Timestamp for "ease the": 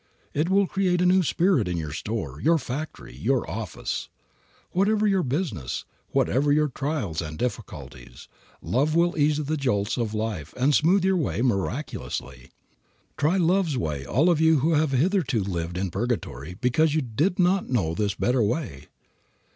9.15-9.57